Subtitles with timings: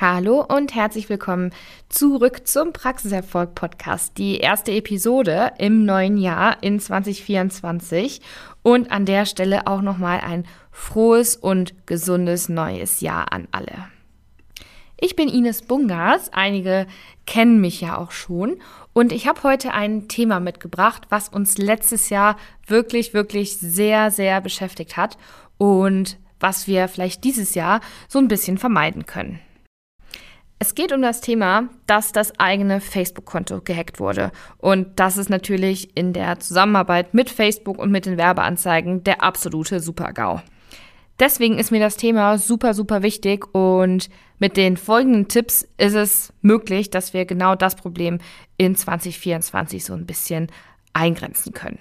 [0.00, 1.50] Hallo und herzlich willkommen
[1.88, 4.16] zurück zum Praxiserfolg Podcast.
[4.16, 8.20] Die erste Episode im neuen Jahr in 2024
[8.62, 13.88] und an der Stelle auch nochmal ein frohes und gesundes neues Jahr an alle.
[15.00, 16.86] Ich bin Ines Bungas, einige
[17.26, 18.60] kennen mich ja auch schon
[18.92, 22.36] und ich habe heute ein Thema mitgebracht, was uns letztes Jahr
[22.68, 25.18] wirklich, wirklich sehr, sehr beschäftigt hat
[25.56, 29.40] und was wir vielleicht dieses Jahr so ein bisschen vermeiden können.
[30.60, 34.32] Es geht um das Thema, dass das eigene Facebook-Konto gehackt wurde.
[34.56, 39.78] Und das ist natürlich in der Zusammenarbeit mit Facebook und mit den Werbeanzeigen der absolute
[39.78, 40.40] Super-GAU.
[41.20, 44.08] Deswegen ist mir das Thema super, super wichtig und
[44.38, 48.18] mit den folgenden Tipps ist es möglich, dass wir genau das Problem
[48.56, 50.48] in 2024 so ein bisschen
[50.92, 51.78] eingrenzen können.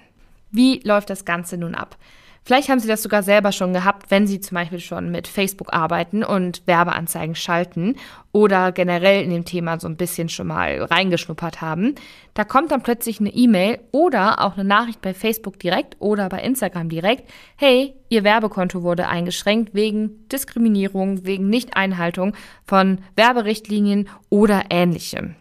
[0.50, 1.98] Wie läuft das Ganze nun ab?
[2.48, 5.74] Vielleicht haben Sie das sogar selber schon gehabt, wenn Sie zum Beispiel schon mit Facebook
[5.74, 7.98] arbeiten und Werbeanzeigen schalten
[8.32, 11.96] oder generell in dem Thema so ein bisschen schon mal reingeschnuppert haben.
[12.36, 16.40] Da kommt dann plötzlich eine E-Mail oder auch eine Nachricht bei Facebook direkt oder bei
[16.40, 17.30] Instagram direkt.
[17.58, 22.34] Hey, Ihr Werbekonto wurde eingeschränkt wegen Diskriminierung, wegen Nichteinhaltung
[22.66, 25.36] von Werberichtlinien oder ähnlichem.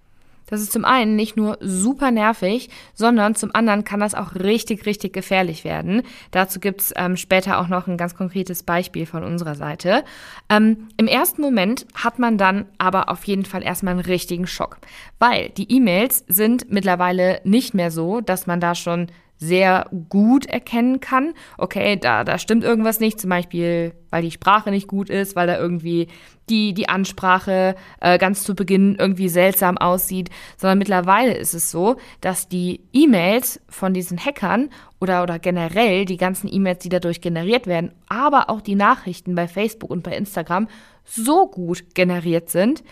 [0.47, 4.86] Das ist zum einen nicht nur super nervig, sondern zum anderen kann das auch richtig,
[4.86, 6.03] richtig gefährlich werden.
[6.30, 10.05] Dazu gibt's ähm, später auch noch ein ganz konkretes Beispiel von unserer Seite.
[10.48, 14.78] Ähm, Im ersten Moment hat man dann aber auf jeden Fall erstmal einen richtigen Schock,
[15.19, 21.00] weil die E-Mails sind mittlerweile nicht mehr so, dass man da schon sehr gut erkennen
[21.00, 25.36] kann, okay, da, da stimmt irgendwas nicht, zum Beispiel, weil die Sprache nicht gut ist,
[25.36, 26.08] weil da irgendwie
[26.48, 31.96] die, die Ansprache äh, ganz zu Beginn irgendwie seltsam aussieht, sondern mittlerweile ist es so,
[32.20, 34.70] dass die E-Mails von diesen Hackern
[35.00, 39.48] oder, oder generell die ganzen E-Mails, die dadurch generiert werden, aber auch die Nachrichten bei
[39.48, 40.68] Facebook und bei Instagram
[41.04, 42.82] so gut generiert sind,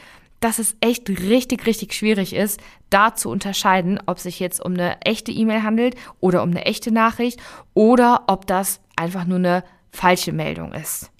[0.45, 5.01] dass es echt richtig, richtig schwierig ist, da zu unterscheiden, ob sich jetzt um eine
[5.01, 7.41] echte E-Mail handelt oder um eine echte Nachricht
[7.73, 11.11] oder ob das einfach nur eine falsche Meldung ist.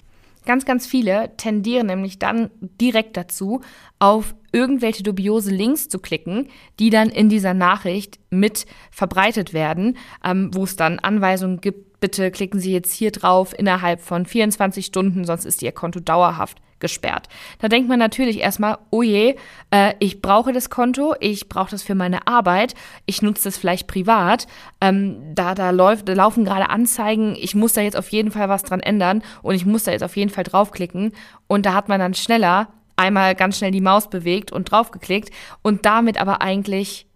[0.45, 3.61] Ganz, ganz viele tendieren nämlich dann direkt dazu,
[3.97, 6.49] auf irgendwelche dubiose Links zu klicken,
[6.79, 12.29] die dann in dieser Nachricht mit verbreitet werden, ähm, wo es dann Anweisungen gibt, bitte
[12.29, 17.27] klicken Sie jetzt hier drauf innerhalb von 24 Stunden, sonst ist Ihr Konto dauerhaft gesperrt.
[17.59, 19.35] Da denkt man natürlich erstmal, oh je,
[19.71, 22.75] äh, ich brauche das Konto, ich brauche das für meine Arbeit,
[23.05, 24.47] ich nutze das vielleicht privat,
[24.81, 28.49] ähm, da, da, läuft, da laufen gerade Anzeigen, ich muss da jetzt auf jeden Fall
[28.49, 31.13] was dran ändern und ich muss da jetzt auf jeden Fall draufklicken
[31.47, 35.31] und da hat man dann schneller einmal ganz schnell die Maus bewegt und draufgeklickt
[35.61, 37.07] und damit aber eigentlich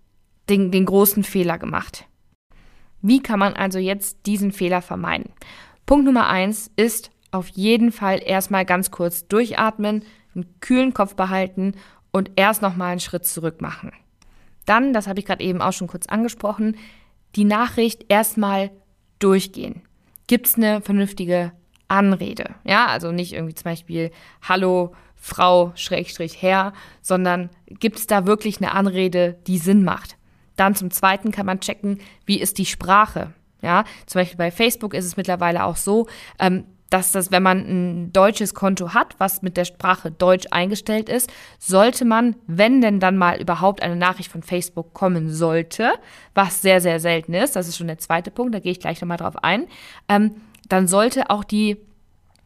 [0.50, 2.06] den, den großen Fehler gemacht.
[3.02, 5.32] Wie kann man also jetzt diesen Fehler vermeiden?
[5.86, 10.04] Punkt Nummer eins ist auf jeden Fall erstmal ganz kurz durchatmen,
[10.36, 11.74] einen kühlen Kopf behalten
[12.12, 13.92] und erst nochmal einen Schritt zurück machen.
[14.66, 16.78] Dann, das habe ich gerade eben auch schon kurz angesprochen,
[17.36, 18.72] die Nachricht erstmal
[19.20, 19.82] durchgehen.
[20.28, 21.52] Gibt es eine vernünftige
[21.88, 22.56] Anrede?
[22.64, 24.12] Ja, also nicht irgendwie zum Beispiel
[24.48, 30.18] Hallo Frau Schrägstrich Herr, sondern gibt es da wirklich eine Anrede, die Sinn macht?
[30.56, 33.34] Dann zum Zweiten kann man checken, wie ist die Sprache?
[33.62, 36.08] Ja, zum Beispiel bei Facebook ist es mittlerweile auch so,
[36.40, 41.10] ähm, dass das, wenn man ein deutsches Konto hat, was mit der Sprache Deutsch eingestellt
[41.10, 45.94] ist, sollte man, wenn denn dann mal überhaupt eine Nachricht von Facebook kommen sollte,
[46.34, 49.02] was sehr, sehr selten ist, das ist schon der zweite Punkt, da gehe ich gleich
[49.02, 49.68] nochmal drauf ein,
[50.08, 50.36] ähm,
[50.68, 51.78] dann sollte auch die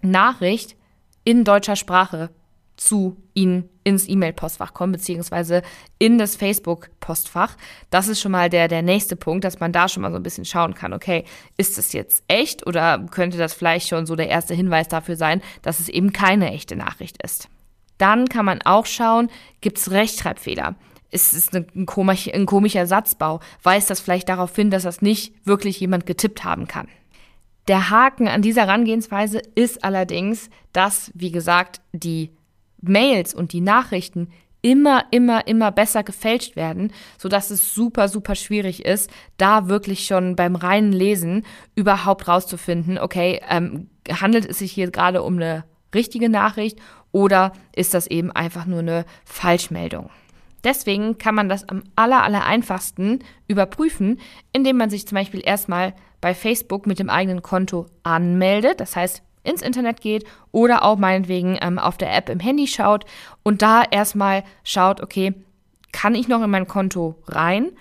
[0.01, 0.75] Nachricht
[1.23, 2.29] in deutscher Sprache
[2.75, 5.61] zu Ihnen ins E-Mail-Postfach kommen, beziehungsweise
[5.99, 7.55] in das Facebook-Postfach.
[7.89, 10.23] Das ist schon mal der, der nächste Punkt, dass man da schon mal so ein
[10.23, 11.25] bisschen schauen kann, okay,
[11.57, 15.41] ist das jetzt echt oder könnte das vielleicht schon so der erste Hinweis dafür sein,
[15.61, 17.49] dass es eben keine echte Nachricht ist.
[17.97, 19.29] Dann kann man auch schauen,
[19.61, 20.75] gibt es Rechtschreibfehler?
[21.11, 23.39] Ist es ein, komisch, ein komischer Satzbau?
[23.61, 26.87] Weist das vielleicht darauf hin, dass das nicht wirklich jemand getippt haben kann?
[27.67, 32.31] Der Haken an dieser Herangehensweise ist allerdings, dass, wie gesagt, die
[32.87, 34.29] Mails und die Nachrichten
[34.61, 40.35] immer, immer, immer besser gefälscht werden, sodass es super, super schwierig ist, da wirklich schon
[40.35, 41.45] beim reinen Lesen
[41.75, 46.79] überhaupt rauszufinden, okay, ähm, handelt es sich hier gerade um eine richtige Nachricht
[47.11, 50.09] oder ist das eben einfach nur eine Falschmeldung?
[50.63, 53.19] Deswegen kann man das am aller, aller einfachsten
[53.49, 54.19] überprüfen,
[54.53, 58.79] indem man sich zum Beispiel erstmal bei Facebook mit dem eigenen Konto anmeldet.
[58.79, 63.05] Das heißt, ins Internet geht oder auch meinetwegen ähm, auf der App im Handy schaut
[63.43, 65.33] und da erstmal schaut, okay,
[65.91, 67.71] kann ich noch in mein Konto rein?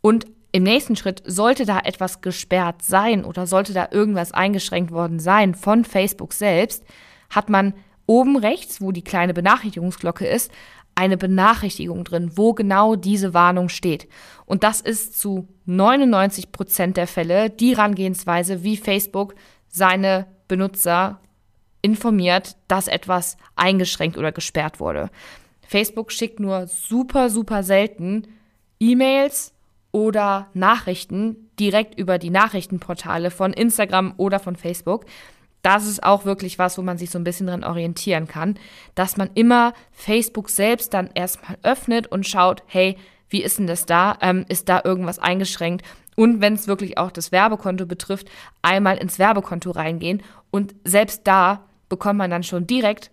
[0.00, 5.18] Und im nächsten Schritt sollte da etwas gesperrt sein oder sollte da irgendwas eingeschränkt worden
[5.18, 6.84] sein von Facebook selbst,
[7.30, 7.74] hat man
[8.06, 10.50] oben rechts, wo die kleine Benachrichtigungsglocke ist,
[10.94, 14.08] eine Benachrichtigung drin, wo genau diese Warnung steht.
[14.46, 19.34] Und das ist zu 99 Prozent der Fälle die Herangehensweise, wie Facebook
[19.68, 21.20] seine Benutzer
[21.82, 25.10] informiert, dass etwas eingeschränkt oder gesperrt wurde.
[25.66, 28.26] Facebook schickt nur super, super selten
[28.80, 29.52] E-Mails
[29.92, 35.04] oder Nachrichten direkt über die Nachrichtenportale von Instagram oder von Facebook
[35.62, 38.58] das ist auch wirklich was, wo man sich so ein bisschen dran orientieren kann,
[38.94, 42.96] dass man immer Facebook selbst dann erstmal öffnet und schaut, hey,
[43.28, 44.16] wie ist denn das da?
[44.20, 45.84] Ähm, ist da irgendwas eingeschränkt?
[46.18, 48.28] Und wenn es wirklich auch das Werbekonto betrifft,
[48.60, 50.20] einmal ins Werbekonto reingehen.
[50.50, 53.12] Und selbst da bekommt man dann schon direkt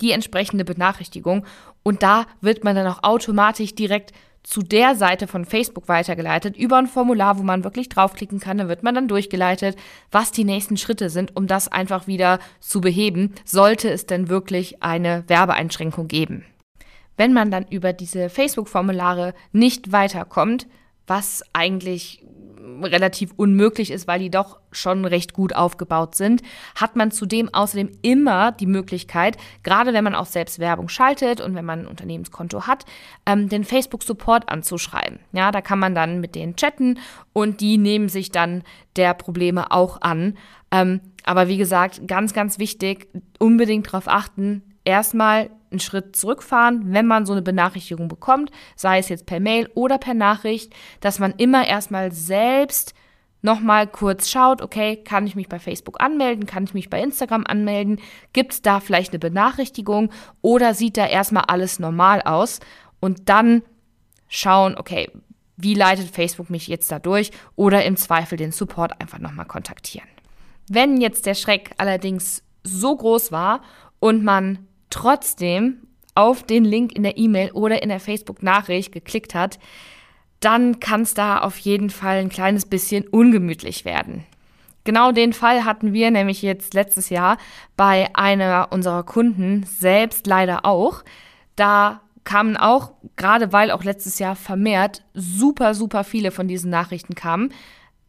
[0.00, 1.44] die entsprechende Benachrichtigung.
[1.82, 4.12] Und da wird man dann auch automatisch direkt
[4.42, 8.56] zu der Seite von Facebook weitergeleitet, über ein Formular, wo man wirklich draufklicken kann.
[8.56, 9.76] Da wird man dann durchgeleitet,
[10.10, 14.82] was die nächsten Schritte sind, um das einfach wieder zu beheben, sollte es denn wirklich
[14.82, 16.46] eine Werbeeinschränkung geben.
[17.18, 20.66] Wenn man dann über diese Facebook-Formulare nicht weiterkommt,
[21.06, 22.24] was eigentlich
[22.82, 26.42] relativ unmöglich ist, weil die doch schon recht gut aufgebaut sind,
[26.74, 31.54] hat man zudem außerdem immer die Möglichkeit, gerade wenn man auch selbst Werbung schaltet und
[31.54, 32.84] wenn man ein Unternehmenskonto hat,
[33.26, 35.20] ähm, den Facebook-Support anzuschreiben.
[35.32, 36.98] Ja, da kann man dann mit denen chatten
[37.32, 38.62] und die nehmen sich dann
[38.96, 40.36] der Probleme auch an.
[40.70, 43.08] Ähm, aber wie gesagt, ganz, ganz wichtig,
[43.38, 49.08] unbedingt darauf achten, erstmal einen Schritt zurückfahren, wenn man so eine Benachrichtigung bekommt, sei es
[49.08, 52.94] jetzt per Mail oder per Nachricht, dass man immer erstmal selbst
[53.42, 57.44] nochmal kurz schaut, okay, kann ich mich bei Facebook anmelden, kann ich mich bei Instagram
[57.46, 58.00] anmelden,
[58.32, 60.10] gibt es da vielleicht eine Benachrichtigung
[60.40, 62.60] oder sieht da erstmal alles normal aus
[63.00, 63.62] und dann
[64.28, 65.10] schauen, okay,
[65.56, 70.08] wie leitet Facebook mich jetzt da durch oder im Zweifel den Support einfach nochmal kontaktieren.
[70.68, 73.60] Wenn jetzt der Schreck allerdings so groß war
[74.00, 79.58] und man trotzdem auf den Link in der E-Mail oder in der Facebook-Nachricht geklickt hat,
[80.38, 84.24] dann kann es da auf jeden Fall ein kleines bisschen ungemütlich werden.
[84.84, 87.38] Genau den Fall hatten wir nämlich jetzt letztes Jahr
[87.76, 91.02] bei einer unserer Kunden selbst leider auch.
[91.56, 97.14] Da kamen auch, gerade weil auch letztes Jahr vermehrt super, super viele von diesen Nachrichten
[97.16, 97.52] kamen,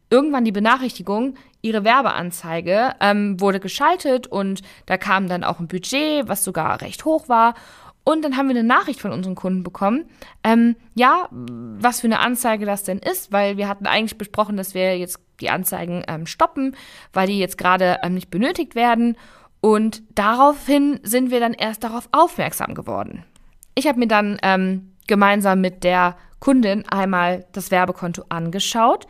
[0.09, 6.27] irgendwann die Benachrichtigung, ihre Werbeanzeige ähm, wurde geschaltet und da kam dann auch ein Budget,
[6.27, 7.55] was sogar recht hoch war.
[8.03, 10.05] Und dann haben wir eine Nachricht von unseren Kunden bekommen,
[10.43, 14.75] ähm, ja, was für eine Anzeige das denn ist, weil wir hatten eigentlich besprochen, dass
[14.75, 16.75] wir jetzt die Anzeigen ähm, stoppen,
[17.13, 19.17] weil die jetzt gerade ähm, nicht benötigt werden.
[19.59, 23.25] Und daraufhin sind wir dann erst darauf aufmerksam geworden.
[23.73, 29.07] Ich habe mir dann ähm, gemeinsam mit der Kundin einmal das Werbekonto angeschaut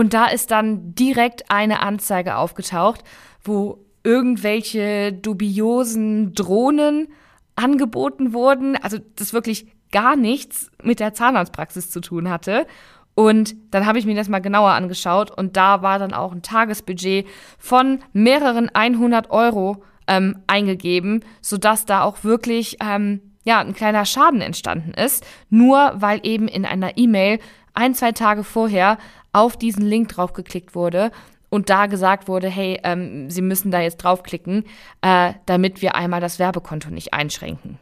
[0.00, 3.04] und da ist dann direkt eine Anzeige aufgetaucht,
[3.44, 7.08] wo irgendwelche dubiosen Drohnen
[7.54, 8.78] angeboten wurden.
[8.82, 12.66] Also das wirklich gar nichts mit der Zahnarztpraxis zu tun hatte.
[13.14, 16.40] Und dann habe ich mir das mal genauer angeschaut und da war dann auch ein
[16.40, 17.26] Tagesbudget
[17.58, 24.40] von mehreren 100 Euro ähm, eingegeben, sodass da auch wirklich ähm, ja, ein kleiner Schaden
[24.40, 27.38] entstanden ist, nur weil eben in einer E-Mail
[27.74, 28.98] ein, zwei Tage vorher
[29.32, 31.10] auf diesen Link draufgeklickt wurde
[31.50, 34.64] und da gesagt wurde, hey, ähm, Sie müssen da jetzt draufklicken,
[35.02, 37.78] äh, damit wir einmal das Werbekonto nicht einschränken.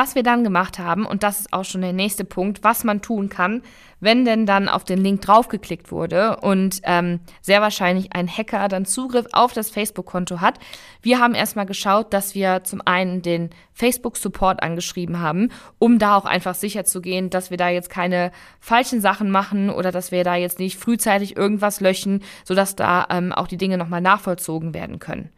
[0.00, 3.02] Was wir dann gemacht haben, und das ist auch schon der nächste Punkt, was man
[3.02, 3.62] tun kann,
[3.98, 8.84] wenn denn dann auf den Link draufgeklickt wurde und ähm, sehr wahrscheinlich ein Hacker dann
[8.84, 10.60] Zugriff auf das Facebook-Konto hat.
[11.02, 15.50] Wir haben erstmal geschaut, dass wir zum einen den Facebook-Support angeschrieben haben,
[15.80, 19.68] um da auch einfach sicher zu gehen, dass wir da jetzt keine falschen Sachen machen
[19.68, 23.76] oder dass wir da jetzt nicht frühzeitig irgendwas löschen, sodass da ähm, auch die Dinge
[23.76, 25.32] nochmal nachvollzogen werden können.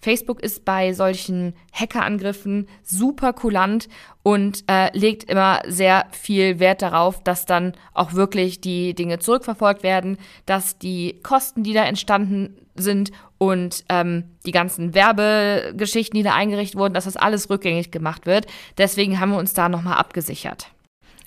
[0.00, 3.88] Facebook ist bei solchen Hackerangriffen super kulant
[4.22, 9.82] und äh, legt immer sehr viel Wert darauf, dass dann auch wirklich die Dinge zurückverfolgt
[9.82, 16.34] werden, dass die Kosten, die da entstanden sind und ähm, die ganzen Werbegeschichten, die da
[16.34, 18.46] eingerichtet wurden, dass das alles rückgängig gemacht wird.
[18.78, 20.68] Deswegen haben wir uns da nochmal abgesichert.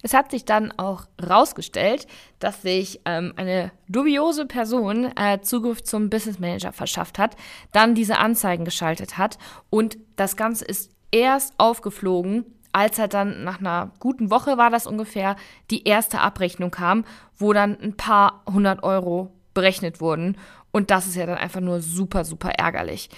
[0.03, 2.07] Es hat sich dann auch rausgestellt,
[2.37, 7.35] dass sich ähm, eine dubiose Person äh, Zugriff zum Business Manager verschafft hat,
[7.71, 13.59] dann diese Anzeigen geschaltet hat und das Ganze ist erst aufgeflogen, als er dann nach
[13.59, 15.37] einer guten Woche war das ungefähr,
[15.69, 17.05] die erste Abrechnung kam,
[17.37, 20.37] wo dann ein paar hundert Euro berechnet wurden.
[20.71, 23.09] Und das ist ja dann einfach nur super, super ärgerlich.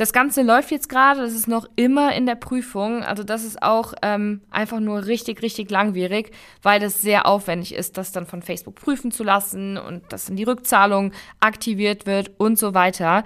[0.00, 3.02] Das Ganze läuft jetzt gerade, das ist noch immer in der Prüfung.
[3.02, 6.30] Also das ist auch ähm, einfach nur richtig, richtig langwierig,
[6.62, 10.36] weil das sehr aufwendig ist, das dann von Facebook prüfen zu lassen und dass dann
[10.36, 13.24] die Rückzahlung aktiviert wird und so weiter.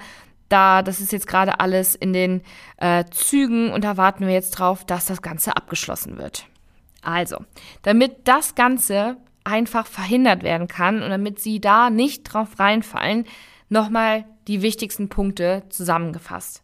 [0.49, 2.43] Da, das ist jetzt gerade alles in den
[2.79, 6.45] äh, Zügen und da warten wir jetzt drauf, dass das Ganze abgeschlossen wird.
[7.03, 7.37] Also,
[7.83, 13.27] damit das Ganze einfach verhindert werden kann und damit Sie da nicht drauf reinfallen,
[13.69, 16.64] nochmal die wichtigsten Punkte zusammengefasst.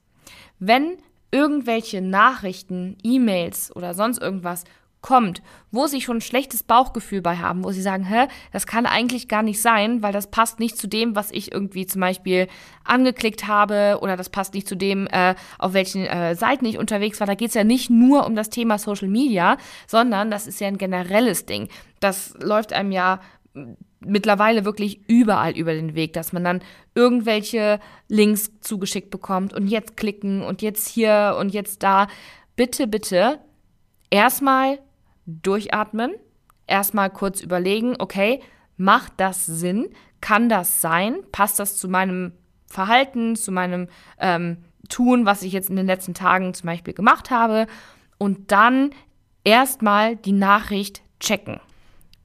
[0.61, 0.99] Wenn
[1.33, 4.65] irgendwelche Nachrichten, E-Mails oder sonst irgendwas
[5.03, 8.85] kommt, wo sie schon ein schlechtes Bauchgefühl bei haben, wo sie sagen, hä, das kann
[8.85, 12.49] eigentlich gar nicht sein, weil das passt nicht zu dem, was ich irgendwie zum Beispiel
[12.85, 17.19] angeklickt habe oder das passt nicht zu dem, äh, auf welchen äh, Seiten ich unterwegs
[17.21, 17.27] war.
[17.27, 20.69] Da geht es ja nicht nur um das Thema Social Media, sondern das ist ja
[20.69, 21.69] ein generelles Ding.
[22.01, 23.21] Das läuft einem ja
[24.01, 26.61] mittlerweile wirklich überall über den Weg, dass man dann
[26.95, 32.09] irgendwelche Links zugeschickt bekommt und jetzt klicken und jetzt hier und jetzt da.
[32.57, 33.39] Bitte, bitte
[34.11, 34.79] erstmal
[35.27, 36.13] durchatmen,
[36.67, 38.41] erstmal kurz überlegen, okay,
[38.77, 39.89] macht das Sinn?
[40.21, 41.19] Kann das sein?
[41.33, 42.33] Passt das zu meinem
[42.67, 43.89] Verhalten, zu meinem
[44.19, 47.67] ähm, Tun, was ich jetzt in den letzten Tagen zum Beispiel gemacht habe?
[48.19, 48.91] Und dann
[49.45, 51.61] erstmal die Nachricht checken.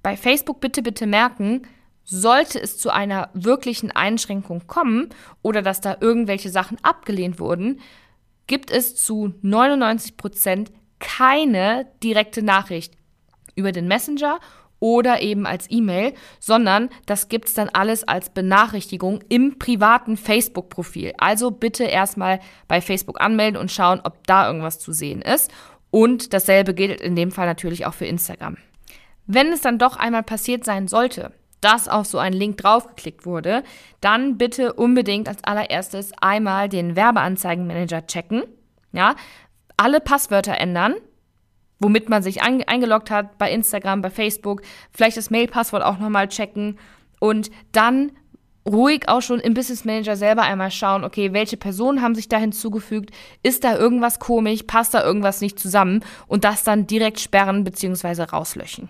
[0.05, 1.63] Bei Facebook bitte, bitte merken,
[2.03, 5.09] sollte es zu einer wirklichen Einschränkung kommen
[5.41, 7.79] oder dass da irgendwelche Sachen abgelehnt wurden,
[8.45, 12.93] gibt es zu 99 Prozent keine direkte Nachricht
[13.55, 14.37] über den Messenger
[14.79, 21.13] oder eben als E-Mail, sondern das gibt es dann alles als Benachrichtigung im privaten Facebook-Profil.
[21.17, 25.51] Also bitte erstmal bei Facebook anmelden und schauen, ob da irgendwas zu sehen ist.
[25.89, 28.57] Und dasselbe gilt in dem Fall natürlich auch für Instagram.
[29.27, 33.63] Wenn es dann doch einmal passiert sein sollte, dass auf so ein Link draufgeklickt wurde,
[34.01, 38.43] dann bitte unbedingt als allererstes einmal den Werbeanzeigenmanager checken.
[38.91, 39.15] Ja,
[39.77, 40.95] alle Passwörter ändern,
[41.79, 46.77] womit man sich eingeloggt hat bei Instagram, bei Facebook, vielleicht das Mail-Passwort auch nochmal checken
[47.19, 48.11] und dann
[48.67, 52.37] ruhig auch schon im Business Manager selber einmal schauen, okay, welche Personen haben sich da
[52.37, 53.11] hinzugefügt,
[53.43, 58.23] ist da irgendwas komisch, passt da irgendwas nicht zusammen und das dann direkt sperren bzw.
[58.23, 58.89] rauslöschen.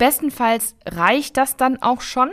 [0.00, 2.30] Bestenfalls reicht das dann auch schon,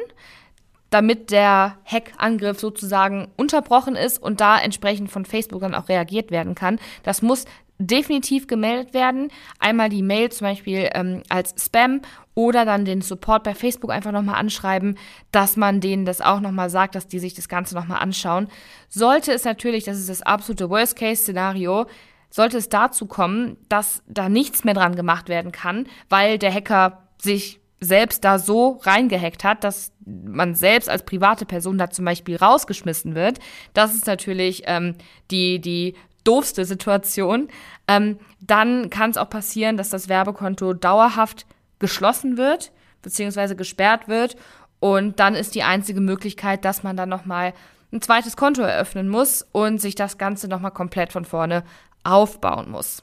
[0.90, 6.56] damit der Hackangriff sozusagen unterbrochen ist und da entsprechend von Facebook dann auch reagiert werden
[6.56, 6.80] kann.
[7.04, 7.44] Das muss
[7.78, 9.32] definitiv gemeldet werden.
[9.60, 12.02] Einmal die Mail zum Beispiel ähm, als Spam
[12.36, 14.98] oder dann den Support bei Facebook einfach nochmal anschreiben,
[15.34, 18.48] dass man denen das auch nochmal sagt, dass die sich das Ganze nochmal anschauen.
[18.88, 21.86] Sollte es natürlich, das ist das absolute Worst-Case-Szenario,
[22.30, 27.07] sollte es dazu kommen, dass da nichts mehr dran gemacht werden kann, weil der Hacker
[27.22, 32.36] sich selbst da so reingehackt hat, dass man selbst als private Person da zum Beispiel
[32.36, 33.40] rausgeschmissen wird.
[33.74, 34.96] Das ist natürlich ähm,
[35.30, 35.94] die, die
[36.24, 37.48] doofste Situation,
[37.88, 41.46] ähm, dann kann es auch passieren, dass das Werbekonto dauerhaft
[41.80, 42.72] geschlossen wird,
[43.02, 44.36] beziehungsweise gesperrt wird.
[44.80, 47.54] Und dann ist die einzige Möglichkeit, dass man dann nochmal
[47.92, 51.64] ein zweites Konto eröffnen muss und sich das Ganze nochmal komplett von vorne
[52.04, 53.02] aufbauen muss.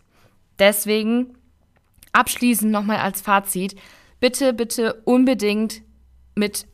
[0.58, 1.34] Deswegen
[2.12, 3.74] abschließend nochmal als Fazit,
[4.24, 5.82] bitte, bitte unbedingt
[6.34, 6.66] mit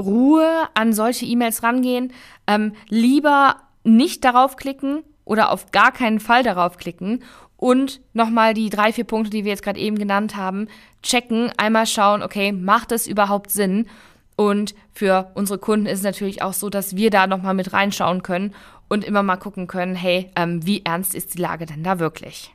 [0.00, 2.12] Ruhe an solche E-Mails rangehen.
[2.46, 7.22] Ähm, lieber nicht darauf klicken, oder auf gar keinen Fall darauf klicken
[7.56, 10.68] und nochmal die drei, vier Punkte, die wir jetzt gerade eben genannt haben,
[11.02, 13.88] checken, einmal schauen, okay, macht es überhaupt Sinn?
[14.36, 18.22] Und für unsere Kunden ist es natürlich auch so, dass wir da nochmal mit reinschauen
[18.22, 18.54] können
[18.88, 22.54] und immer mal gucken können, hey, ähm, wie ernst ist die Lage denn da wirklich?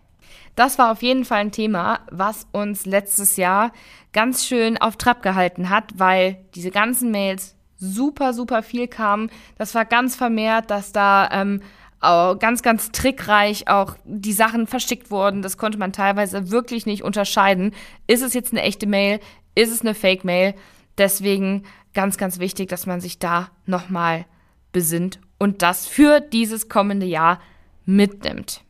[0.55, 3.71] Das war auf jeden Fall ein Thema, was uns letztes Jahr
[4.13, 9.31] ganz schön auf Trab gehalten hat, weil diese ganzen Mails super, super viel kamen.
[9.57, 11.61] Das war ganz vermehrt, dass da ähm,
[12.01, 15.41] ganz, ganz trickreich auch die Sachen verschickt wurden.
[15.41, 17.73] Das konnte man teilweise wirklich nicht unterscheiden.
[18.07, 19.19] Ist es jetzt eine echte Mail?
[19.55, 20.55] Ist es eine Fake-Mail?
[20.97, 24.25] Deswegen ganz, ganz wichtig, dass man sich da nochmal
[24.71, 27.39] besinnt und das für dieses kommende Jahr
[27.85, 28.61] mitnimmt.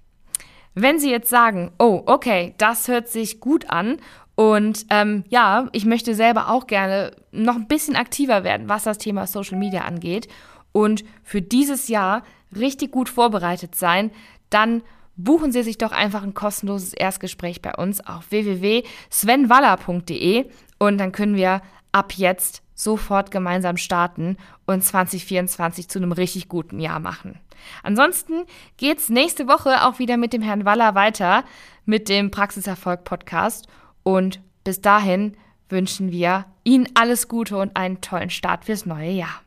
[0.75, 3.97] Wenn Sie jetzt sagen, oh, okay, das hört sich gut an
[4.35, 8.97] und ähm, ja, ich möchte selber auch gerne noch ein bisschen aktiver werden, was das
[8.97, 10.27] Thema Social Media angeht
[10.71, 12.23] und für dieses Jahr
[12.55, 14.11] richtig gut vorbereitet sein,
[14.49, 14.81] dann
[15.15, 20.45] buchen Sie sich doch einfach ein kostenloses Erstgespräch bei uns auf www.svenwaller.de
[20.79, 21.61] und dann können wir
[21.91, 27.39] ab jetzt sofort gemeinsam starten und 2024 zu einem richtig guten Jahr machen.
[27.83, 28.45] Ansonsten
[28.77, 31.43] geht's nächste Woche auch wieder mit dem Herrn Waller weiter
[31.85, 33.67] mit dem Praxiserfolg Podcast
[34.03, 35.35] und bis dahin
[35.67, 39.41] wünschen wir Ihnen alles Gute und einen tollen Start fürs neue Jahr.